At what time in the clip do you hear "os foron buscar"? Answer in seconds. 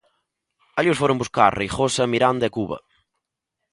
0.91-1.51